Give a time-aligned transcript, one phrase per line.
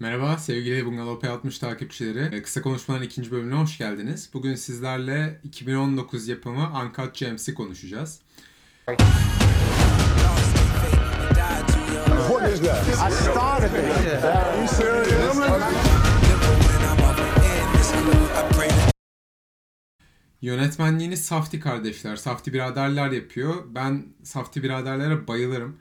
[0.00, 2.36] Merhaba sevgili Bungalov P60 takipçileri.
[2.36, 4.30] Ee, Kısa Konuşmaların ikinci bölümüne hoş geldiniz.
[4.34, 8.20] Bugün sizlerle 2019 yapımı Uncut Gems'i konuşacağız.
[20.42, 23.54] Yönetmenliğini Safti kardeşler, Safti biraderler yapıyor.
[23.66, 25.76] Ben Safti biraderlere bayılırım.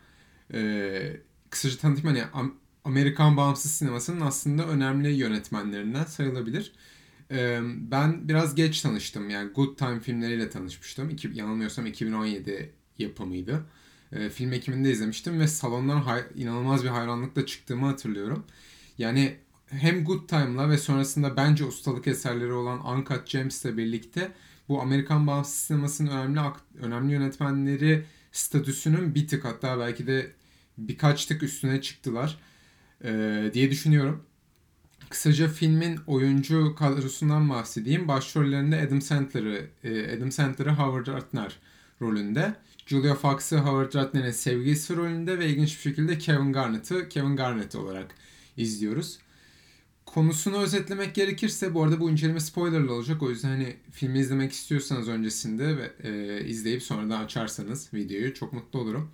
[0.53, 1.17] Ee,
[1.49, 2.51] kısaca tanıtayım hani
[2.89, 6.71] Amerikan bağımsız sinemasının aslında önemli yönetmenlerinden sayılabilir.
[7.31, 7.59] Ee,
[7.91, 9.29] ben biraz geç tanıştım.
[9.29, 11.15] Yani Good Time filmleriyle tanışmıştım.
[11.33, 13.65] Yanılmıyorsam 2017 yapımıydı.
[14.11, 16.03] Ee, film ekiminde izlemiştim ve salondan
[16.35, 18.45] inanılmaz bir hayranlıkla çıktığımı hatırlıyorum.
[18.97, 19.35] Yani
[19.67, 24.31] hem Good Time'la ve sonrasında bence ustalık eserleri olan Uncut Gems'le birlikte
[24.69, 26.39] bu Amerikan bağımsız sinemasının önemli
[26.81, 30.31] önemli yönetmenleri statüsünün bir tık hatta belki de
[30.77, 32.48] birkaç tık üstüne çıktılar
[33.03, 34.23] ee, diye düşünüyorum.
[35.09, 38.07] Kısaca filmin oyuncu kadrosundan bahsedeyim.
[38.07, 41.59] Başrollerinde Adam Sandler'ı, e, Adam Sandler'ı Howard Ratner
[42.01, 42.55] rolünde.
[42.85, 48.15] Julia Fox'ı Howard Ratner'in sevgilisi rolünde ve ilginç bir şekilde Kevin Garnett'ı Kevin Garnett olarak
[48.57, 49.19] izliyoruz.
[50.05, 53.23] Konusunu özetlemek gerekirse bu arada bu inceleme spoilerlı olacak.
[53.23, 58.79] O yüzden hani filmi izlemek istiyorsanız öncesinde ve e, izleyip sonradan açarsanız videoyu çok mutlu
[58.79, 59.11] olurum.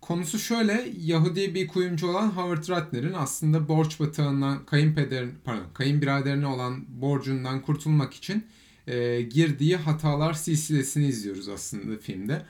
[0.00, 6.84] Konusu şöyle, Yahudi bir kuyumcu olan Howard Ratner'in aslında borç batağından kayınpeder, pardon, kayınbiraderine olan
[7.00, 8.46] borcundan kurtulmak için
[8.86, 12.42] e, girdiği hatalar silsilesini izliyoruz aslında filmde.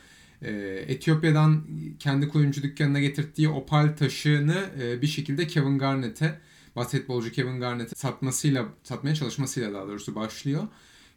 [0.42, 0.52] E,
[0.88, 1.64] Etiyopya'dan
[1.98, 6.38] kendi kuyumcu dükkanına getirdiği opal taşını e, bir şekilde Kevin Garnett'e,
[6.76, 10.68] basketbolcu Kevin Garnett'e satmasıyla, satmaya çalışmasıyla daha doğrusu başlıyor.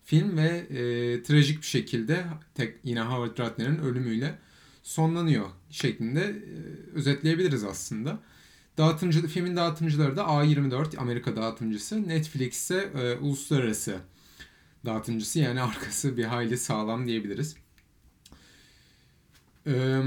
[0.06, 2.23] Film ve e, trajik bir şekilde
[2.56, 4.39] tek yine Howard Ratner'in ölümüyle
[4.84, 6.36] sonlanıyor şeklinde e,
[6.94, 8.20] özetleyebiliriz aslında.
[8.78, 14.00] Dağıtımcı, filmin dağıtımcıları da A24 Amerika dağıtımcısı, Netflix ise e, uluslararası
[14.86, 17.56] dağıtımcısı yani arkası bir hayli sağlam diyebiliriz.
[19.67, 20.02] Ee,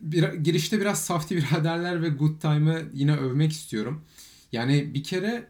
[0.00, 4.04] bir, girişte biraz Safti Biraderler ve Good Time'ı yine övmek istiyorum.
[4.52, 5.48] Yani bir kere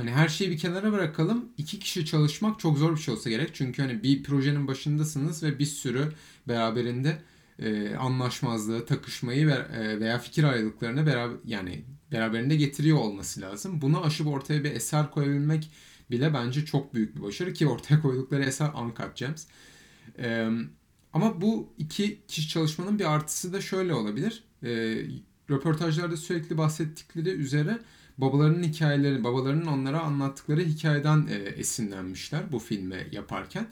[0.00, 1.48] hani her şeyi bir kenara bırakalım.
[1.58, 3.50] iki kişi çalışmak çok zor bir şey olsa gerek.
[3.52, 6.12] Çünkü hani bir projenin başındasınız ve bir sürü
[6.48, 7.22] beraberinde
[7.58, 13.80] e, anlaşmazlığı, takışmayı ve, e, veya fikir ayrılıklarını beraber yani beraberinde getiriyor olması lazım.
[13.80, 15.70] Bunu aşıp ortaya bir eser koyabilmek
[16.10, 19.46] bile bence çok büyük bir başarı ki ortaya koydukları eser Uncut Gems.
[20.18, 20.48] E,
[21.12, 24.44] ama bu iki kişi çalışmanın bir artısı da şöyle olabilir.
[24.62, 24.70] E,
[25.50, 27.78] röportajlarda sürekli bahsettikleri üzere
[28.20, 33.66] babalarının hikayeleri, babalarının onlara anlattıkları hikayeden e, esinlenmişler bu filmi yaparken.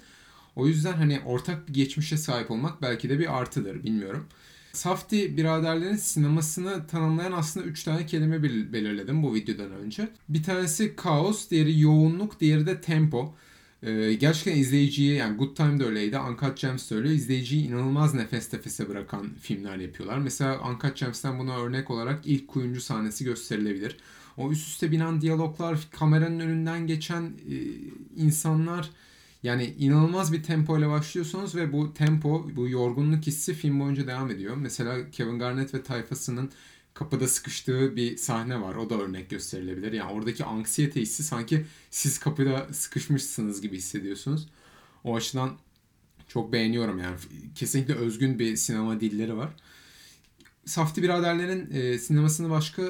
[0.56, 4.26] O yüzden hani ortak bir geçmişe sahip olmak belki de bir artıdır bilmiyorum.
[4.72, 10.08] Safti biraderlerin sinemasını tanımlayan aslında 3 tane kelime bel- belirledim bu videodan önce.
[10.28, 13.34] Bir tanesi kaos, diğeri yoğunluk, diğeri de tempo.
[13.82, 17.14] Ee, gerçekten izleyiciyi yani Good Time de öyleydi, Uncut Gems de öyle.
[17.14, 20.18] İzleyiciyi inanılmaz nefes nefese bırakan filmler yapıyorlar.
[20.18, 23.96] Mesela Uncut Gems'ten buna örnek olarak ilk kuyumcu sahnesi gösterilebilir.
[24.38, 27.54] O üst üste binen diyaloglar, kameranın önünden geçen e,
[28.16, 28.90] insanlar
[29.42, 34.30] yani inanılmaz bir tempo ile başlıyorsunuz ve bu tempo, bu yorgunluk hissi film boyunca devam
[34.30, 34.56] ediyor.
[34.56, 36.50] Mesela Kevin Garnett ve tayfasının
[36.94, 38.74] kapıda sıkıştığı bir sahne var.
[38.74, 39.92] O da örnek gösterilebilir.
[39.92, 44.48] Yani oradaki anksiyete hissi sanki siz kapıda sıkışmışsınız gibi hissediyorsunuz.
[45.04, 45.50] O açıdan
[46.28, 47.16] çok beğeniyorum yani.
[47.54, 49.50] Kesinlikle özgün bir sinema dilleri var.
[50.64, 52.82] Safti biraderlerin e, sinemasını başka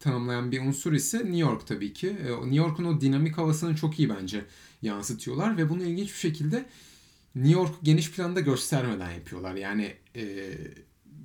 [0.00, 2.08] tanımlayan bir unsur ise New York tabii ki.
[2.08, 4.44] E, New York'un o dinamik havasını çok iyi bence
[4.82, 6.66] yansıtıyorlar ve bunu ilginç bir şekilde
[7.34, 9.54] New York geniş planda göstermeden yapıyorlar.
[9.54, 10.52] Yani e,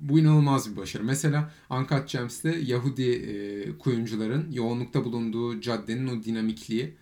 [0.00, 1.04] bu inanılmaz bir başarı.
[1.04, 6.94] Mesela Uncut Gems'te Yahudi e, kuyumcuların yoğunlukta bulunduğu caddenin o dinamikliği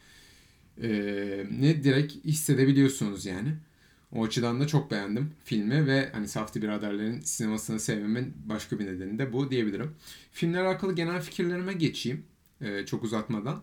[0.82, 0.88] e,
[1.50, 3.54] ne direkt hissedebiliyorsunuz yani.
[4.14, 9.18] O açıdan da çok beğendim filmi ve hani Safti biraderlerin sinemasını sevmemin başka bir nedeni
[9.18, 9.90] de bu diyebilirim.
[10.32, 12.24] Filmle alakalı genel fikirlerime geçeyim
[12.60, 13.62] e, çok uzatmadan.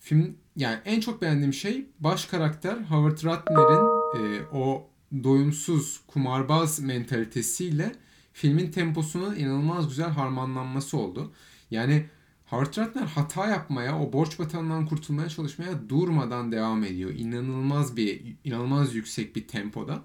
[0.00, 3.88] Film yani en çok beğendiğim şey baş karakter Howard Ratner'in
[4.18, 4.90] e, o
[5.24, 7.92] doyumsuz kumarbaz mentalitesiyle
[8.32, 11.32] filmin temposunun inanılmaz güzel harmanlanması oldu.
[11.70, 12.06] Yani
[12.50, 17.10] Howard Ratner hata yapmaya, o borç batağından kurtulmaya çalışmaya durmadan devam ediyor.
[17.10, 20.02] İnanılmaz bir, inanılmaz yüksek bir tempoda.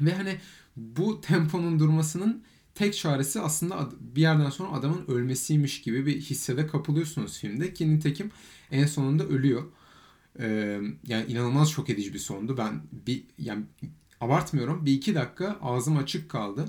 [0.00, 0.36] Ve hani
[0.76, 7.38] bu temponun durmasının tek çaresi aslında bir yerden sonra adamın ölmesiymiş gibi bir hissede kapılıyorsunuz
[7.38, 7.74] filmde.
[7.74, 8.30] Ki nitekim
[8.70, 9.64] en sonunda ölüyor.
[10.38, 12.56] Ee, yani inanılmaz şok edici bir sondu.
[12.56, 13.64] Ben bir yani
[14.20, 14.86] abartmıyorum.
[14.86, 16.64] Bir iki dakika ağzım açık kaldı.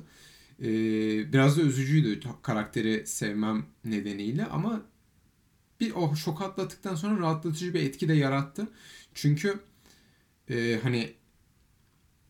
[0.61, 4.81] Ee, biraz da üzücüydü karakteri sevmem nedeniyle ama
[5.79, 8.67] bir o şok atlattıktan sonra rahatlatıcı bir etki de yarattı.
[9.13, 9.59] Çünkü
[10.49, 11.13] e, hani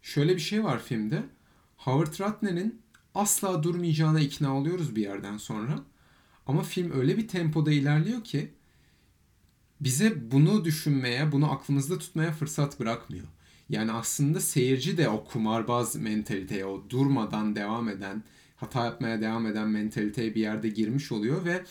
[0.02, 1.24] şöyle bir şey var filmde.
[1.78, 2.82] Howard Ratner'in
[3.16, 5.80] asla durmayacağına ikna oluyoruz bir yerden sonra.
[6.48, 8.52] Ama film öyle bir tempoda ilerliyor ki
[9.82, 13.26] bize bunu düşünmeye, bunu aklımızda tutmaya fırsat bırakmıyor.
[13.72, 18.24] Yani aslında seyirci de o kumarbaz mentaliteye, o durmadan devam eden,
[18.56, 21.64] hata yapmaya devam eden mentaliteye bir yerde girmiş oluyor ve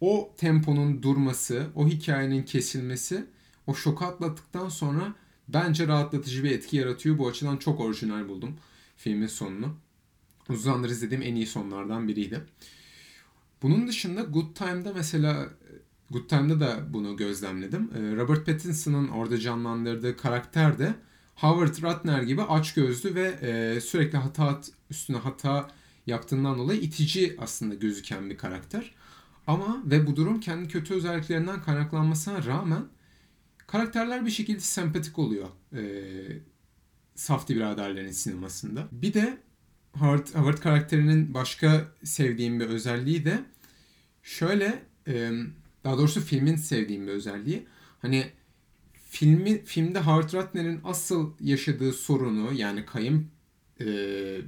[0.00, 3.26] o temponun durması, o hikayenin kesilmesi,
[3.66, 5.14] o şoku atlattıktan sonra
[5.48, 7.18] bence rahatlatıcı bir etki yaratıyor.
[7.18, 8.56] Bu açıdan çok orijinal buldum
[8.96, 9.76] filmin sonunu.
[10.48, 12.40] Uzun zamandır izlediğim en iyi sonlardan biriydi.
[13.62, 15.48] Bunun dışında Good Time'da mesela
[16.10, 17.90] Good Time'da da bunu gözlemledim.
[17.94, 20.94] Ee, Robert Pattinson'ın orada canlandırdığı karakter de
[21.34, 24.60] Howard Ratner gibi açgözlü ve e, sürekli hata
[24.90, 25.70] üstüne hata
[26.06, 28.94] yaptığından dolayı itici aslında gözüken bir karakter.
[29.46, 32.84] Ama ve bu durum kendi kötü özelliklerinden kaynaklanmasına rağmen
[33.66, 35.48] karakterler bir şekilde sempatik oluyor.
[35.72, 35.82] E,
[37.14, 38.88] Safdie biraderlerin sinemasında.
[38.92, 39.38] Bir de
[39.92, 43.44] Howard, Howard karakterinin başka sevdiğim bir özelliği de
[44.22, 45.32] şöyle e,
[45.84, 47.66] daha doğrusu filmin sevdiğim bir özelliği.
[48.02, 48.32] Hani
[49.10, 53.26] filmi filmde Howard Ratner'in asıl yaşadığı sorunu yani kayın
[53.80, 53.86] e,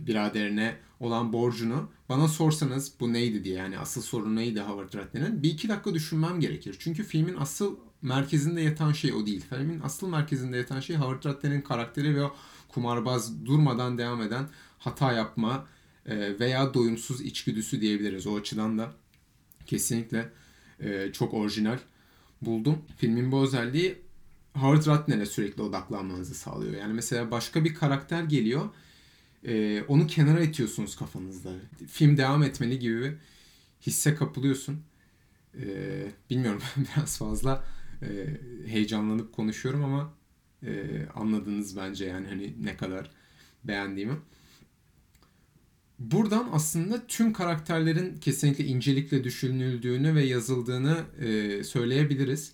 [0.07, 5.51] biraderine olan borcunu bana sorsanız bu neydi diye yani asıl sorun neydi Howard Ratner'in bir
[5.51, 6.77] iki dakika düşünmem gerekir.
[6.79, 9.45] Çünkü filmin asıl merkezinde yatan şey o değil.
[9.51, 12.37] Filmin asıl merkezinde yatan şey Howard Ratner'in karakteri ve o
[12.69, 14.49] kumarbaz durmadan devam eden
[14.79, 15.67] hata yapma
[16.07, 18.27] e, veya doyumsuz içgüdüsü diyebiliriz.
[18.27, 18.93] O açıdan da
[19.67, 20.33] kesinlikle
[20.81, 21.79] e, çok orijinal
[22.43, 22.79] buldum.
[22.97, 23.99] Filmin bu özelliği
[24.55, 26.75] Howard Ratner'e sürekli odaklanmanızı sağlıyor.
[26.75, 28.69] Yani mesela başka bir karakter geliyor.
[29.45, 31.53] E, onu kenara itiyorsunuz kafanızda.
[31.89, 33.15] Film devam etmeli gibi bir
[33.83, 34.83] hisse kapılıyorsun.
[35.55, 35.65] E,
[36.31, 37.65] bilmiyorum biraz fazla
[38.03, 38.27] e,
[38.67, 40.15] heyecanlanıp konuşuyorum ama
[40.63, 43.11] e, anladınız bence yani hani ne kadar
[43.65, 44.17] beğendiğimi.
[46.01, 52.53] Buradan aslında tüm karakterlerin kesinlikle incelikle düşünüldüğünü ve yazıldığını e, söyleyebiliriz.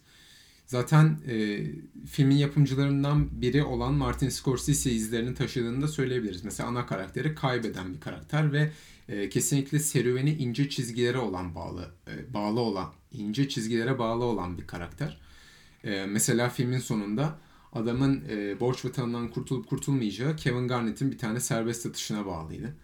[0.67, 1.67] Zaten e,
[2.07, 6.45] filmin yapımcılarından biri olan Martin Scorsese izlerini taşıdığını da söyleyebiliriz.
[6.45, 8.71] Mesela ana karakteri kaybeden bir karakter ve
[9.09, 14.67] e, kesinlikle serüveni ince çizgilere olan bağlı, e, bağlı olan, ince çizgilere bağlı olan bir
[14.67, 15.21] karakter.
[15.85, 17.39] E, mesela filmin sonunda
[17.73, 22.75] adamın e, borç vatanından kurtulup kurtulmayacağı Kevin Garnett'in bir tane serbest atışına bağlıydı.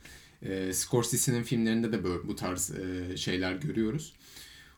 [0.43, 4.15] E, Scorsese'nin filmlerinde de böyle bu tarz e, şeyler görüyoruz.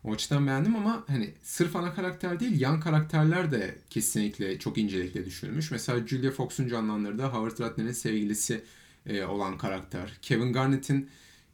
[0.04, 5.26] O açıdan beğendim ama hani sırf ana karakter değil yan karakterler de kesinlikle çok incelikle
[5.26, 5.70] düşünülmüş.
[5.70, 8.64] Mesela Julia Fox'un canlandırdığı Howard Ratner'in sevgilisi
[9.06, 10.18] e, olan karakter.
[10.22, 11.10] Kevin Garnett'in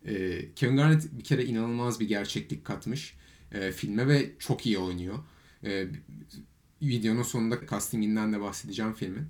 [0.06, 3.14] e, Kevin Garnett bir kere inanılmaz bir gerçeklik katmış
[3.52, 5.18] e, filme ve çok iyi oynuyor.
[5.64, 5.86] E,
[6.82, 9.26] videonun sonunda castinginden de bahsedeceğim filmin.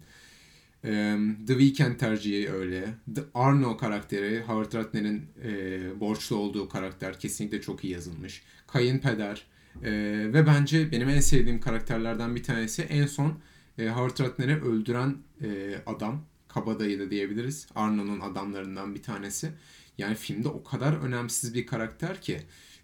[0.83, 2.95] The Weeknd tercihi öyle.
[3.15, 8.43] The Arno karakteri, Howard Ratner'in e, borçlu olduğu karakter kesinlikle çok iyi yazılmış.
[8.67, 9.47] Kayınpeder
[9.83, 9.93] e,
[10.33, 13.39] ve bence benim en sevdiğim karakterlerden bir tanesi en son
[13.79, 16.25] e, Howard Ratner'i öldüren e, adam.
[16.49, 17.69] Kabadayı da diyebiliriz.
[17.75, 19.51] Arno'nun adamlarından bir tanesi.
[19.99, 22.41] Yani filmde o kadar önemsiz bir karakter ki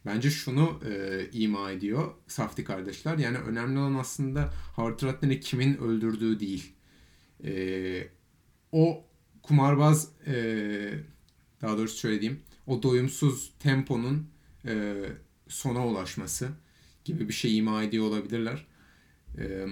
[0.07, 3.19] bence şunu e, ima ediyor Safti kardeşler.
[3.19, 6.76] Yani önemli olan aslında Howard Ratner'i kimin öldürdüğü değil
[7.45, 8.09] e,
[8.73, 9.05] o
[9.43, 10.35] kumarbaz e,
[11.63, 14.31] daha doğrusu söylediğim o doyumsuz temponun
[14.65, 14.95] e,
[15.49, 16.49] sona ulaşması
[17.05, 18.67] gibi bir şey ima ediyor olabilirler.
[19.39, 19.67] E,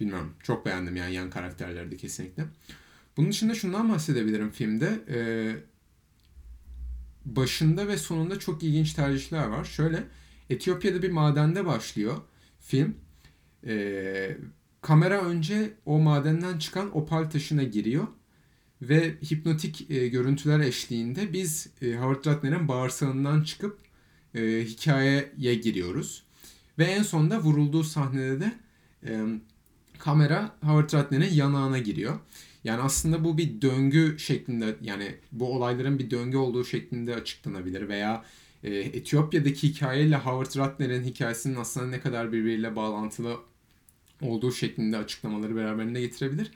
[0.00, 0.34] bilmiyorum.
[0.42, 2.44] Çok beğendim yani yan karakterleri de kesinlikle.
[3.16, 5.00] Bunun dışında şundan bahsedebilirim filmde.
[5.08, 5.18] E,
[7.24, 9.64] başında ve sonunda çok ilginç tercihler var.
[9.64, 10.04] Şöyle
[10.50, 12.16] Etiyopya'da bir madende başlıyor
[12.60, 12.94] film.
[13.66, 14.36] E,
[14.80, 18.06] kamera önce o madenden çıkan opal taşına giriyor
[18.82, 23.78] ve hipnotik e, görüntüler eşliğinde biz e, Howard Ratner'in bağırsağından çıkıp
[24.34, 26.22] e, hikayeye giriyoruz.
[26.78, 28.52] Ve en sonunda vurulduğu sahnede de
[29.06, 29.24] e,
[29.98, 32.18] kamera Howard Ratner'in yanağına giriyor.
[32.64, 38.24] Yani aslında bu bir döngü şeklinde yani bu olayların bir döngü olduğu şeklinde açıklanabilir veya
[38.64, 43.36] e, Etiyopya'daki hikayeyle Howard Ratner'in hikayesinin aslında ne kadar birbiriyle bağlantılı
[44.22, 46.50] olduğu şeklinde açıklamaları beraberinde getirebilir.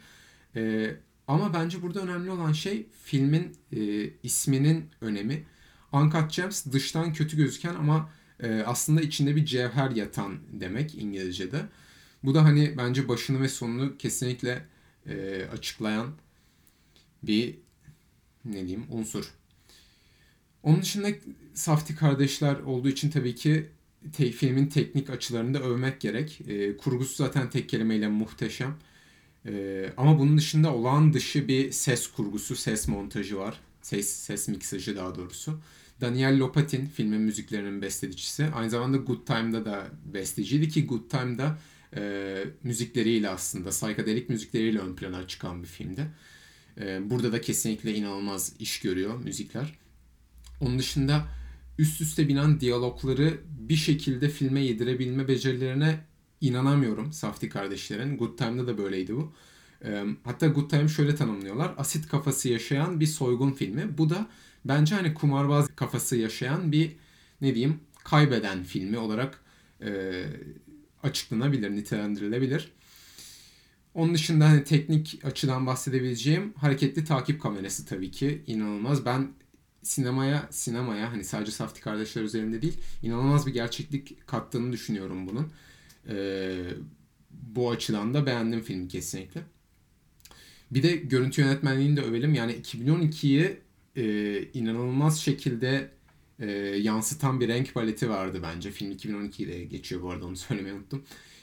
[0.56, 0.94] E,
[1.28, 5.44] ama bence burada önemli olan şey filmin e, isminin önemi.
[5.92, 11.60] Uncut Gems dıştan kötü gözüken ama e, aslında içinde bir cevher yatan demek İngilizce'de.
[12.22, 14.66] Bu da hani bence başını ve sonunu kesinlikle
[15.06, 16.10] e, açıklayan
[17.22, 17.58] bir
[18.44, 19.34] ne diyeyim unsur.
[20.62, 21.08] Onun dışında
[21.54, 23.70] Safti kardeşler olduğu için tabii ki
[24.12, 26.40] te- filmin teknik açılarını da övmek gerek.
[26.48, 28.76] E, kurgusu zaten tek kelimeyle muhteşem.
[29.46, 33.60] E, ama bunun dışında olağan dışı bir ses kurgusu, ses montajı var.
[33.82, 35.60] Ses, ses miksajı daha doğrusu.
[36.00, 38.46] Daniel Lopatin filmin müziklerinin bestecisi.
[38.54, 41.58] Aynı zamanda Good Time'da da besteciydi ki Good Time'da
[41.96, 46.06] e, müzikleriyle aslında, psychedelic müzikleriyle ön plana çıkan bir filmdi.
[46.80, 49.78] E, burada da kesinlikle inanılmaz iş görüyor müzikler.
[50.60, 51.26] Onun dışında
[51.78, 56.00] üst üste binen diyalogları bir şekilde filme yedirebilme becerilerine
[56.40, 58.16] inanamıyorum Safdie kardeşlerin.
[58.16, 59.32] Good Time'da da böyleydi bu.
[60.24, 61.74] Hatta Good Time şöyle tanımlıyorlar.
[61.78, 63.98] Asit kafası yaşayan bir soygun filmi.
[63.98, 64.26] Bu da
[64.64, 66.96] bence hani kumarbaz kafası yaşayan bir
[67.40, 69.40] ne diyeyim kaybeden filmi olarak
[69.82, 70.24] e,
[71.02, 72.72] açıklanabilir, nitelendirilebilir.
[73.94, 79.06] Onun dışında hani teknik açıdan bahsedebileceğim hareketli takip kamerası tabii ki inanılmaz.
[79.06, 79.28] Ben
[79.84, 85.52] sinemaya sinemaya hani sadece Safti kardeşler üzerinde değil inanılmaz bir gerçeklik kattığını düşünüyorum bunun.
[86.08, 86.64] Ee,
[87.30, 89.40] bu açıdan da beğendim filmi kesinlikle.
[90.70, 92.34] Bir de görüntü yönetmenliğini de övelim.
[92.34, 93.60] Yani 2012'yi
[93.96, 95.90] e, inanılmaz şekilde
[96.38, 98.70] e, yansıtan bir renk paleti vardı bence.
[98.70, 101.02] Film 2012'de geçiyor bu arada onu söylemeyi unuttum.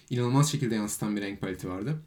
[0.10, 2.02] İnanılmaz şekilde yansıtan bir renk paleti vardı.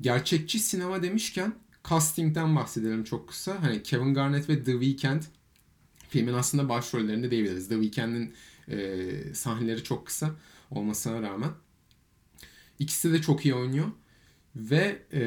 [0.00, 1.54] Gerçekçi sinema demişken
[1.90, 3.62] castingden bahsedelim çok kısa.
[3.62, 5.22] Hani Kevin Garnett ve The Weeknd
[6.08, 7.68] filmin aslında başrollerinde diyebiliriz.
[7.68, 8.34] The Weeknd'in
[8.68, 10.30] e, sahneleri çok kısa
[10.70, 11.50] olmasına rağmen.
[12.78, 13.86] İkisi de çok iyi oynuyor.
[14.56, 15.20] Ve e,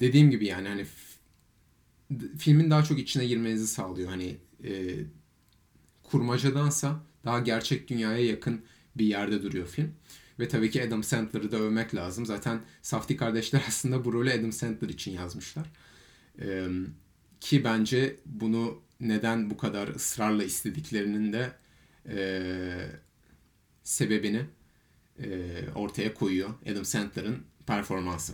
[0.00, 0.86] dediğim gibi yani hani
[2.38, 4.08] filmin daha çok içine girmenizi sağlıyor.
[4.08, 4.96] Hani e,
[6.02, 8.64] kurmacadansa daha gerçek dünyaya yakın
[8.96, 9.94] bir yerde duruyor film.
[10.38, 12.26] Ve tabii ki Adam Sandler'ı da övmek lazım.
[12.26, 15.66] Zaten Safdie kardeşler aslında bu rolü Adam Sandler için yazmışlar.
[16.40, 16.66] Ee,
[17.40, 21.52] ki bence bunu neden bu kadar ısrarla istediklerinin de
[22.08, 22.16] e,
[23.82, 24.46] sebebini
[25.18, 28.32] e, ortaya koyuyor Adam Sandler'ın performansı.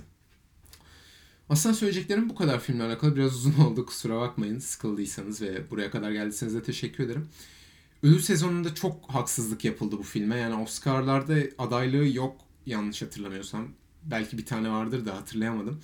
[1.48, 3.16] Aslında söyleyeceklerim bu kadar filmle alakalı.
[3.16, 7.28] Biraz uzun oldu kusura bakmayın sıkıldıysanız ve buraya kadar geldiyseniz de teşekkür ederim.
[8.02, 10.37] Ödül sezonunda çok haksızlık yapıldı bu filme.
[10.37, 13.68] Yani Oscar'larda adaylığı yok yanlış hatırlamıyorsam.
[14.02, 15.80] Belki bir tane vardır da hatırlayamadım.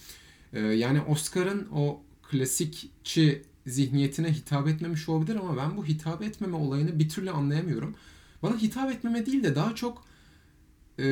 [0.53, 6.99] Ee, yani Oscar'ın o klasikçi zihniyetine hitap etmemiş olabilir ama ben bu hitap etmeme olayını
[6.99, 7.95] bir türlü anlayamıyorum.
[8.43, 10.05] Bana hitap etmeme değil de daha çok
[10.99, 11.05] e,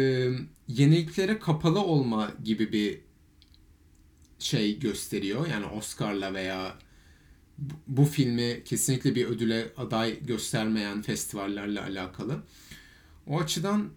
[0.68, 3.00] yeniliklere kapalı olma gibi bir
[4.38, 5.46] şey gösteriyor.
[5.46, 6.78] Yani Oscar'la veya
[7.86, 12.42] bu filmi kesinlikle bir ödüle aday göstermeyen festivallerle alakalı.
[13.26, 13.88] O açıdan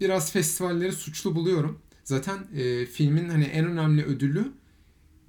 [0.00, 1.78] biraz festivalleri suçlu buluyorum.
[2.04, 4.52] Zaten e, filmin hani en önemli ödülü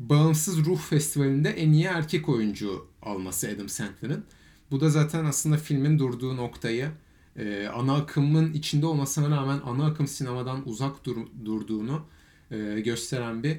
[0.10, 4.25] Bağımsız Ruh Festivali'nde en iyi erkek oyuncu alması Adam Sandler'ın.
[4.72, 6.91] Bu da zaten aslında filmin durduğu noktayı
[7.36, 12.05] e, ana akımın içinde olmasına rağmen ana akım sinemadan uzak dur, durduğunu
[12.51, 13.58] e, gösteren bir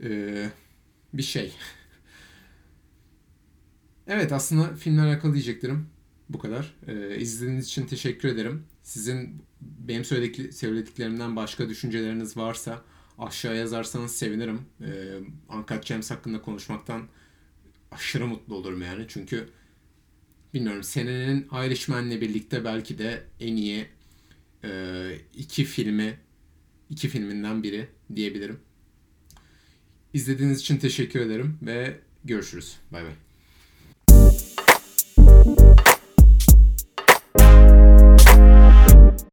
[0.00, 0.50] e,
[1.14, 1.52] bir şey.
[4.06, 5.86] Evet aslında filmle alakalı diyeceklerim
[6.28, 6.74] bu kadar.
[6.86, 8.64] Ee, izlediğiniz için teşekkür ederim.
[8.82, 12.82] Sizin benim söyledik, söylediklerimden başka düşünceleriniz varsa
[13.18, 14.60] aşağı yazarsanız sevinirim.
[14.80, 15.18] Ee,
[15.48, 17.02] Uncut Gems hakkında konuşmaktan
[17.90, 19.04] aşırı mutlu olurum yani.
[19.08, 19.48] Çünkü
[20.54, 23.86] bilmiyorum senenin Irishman'le birlikte belki de en iyi
[24.64, 26.18] e, iki filmi
[26.90, 28.60] iki filminden biri diyebilirim.
[30.12, 32.76] İzlediğiniz için teşekkür ederim ve görüşürüz.
[32.92, 33.12] Bay bay.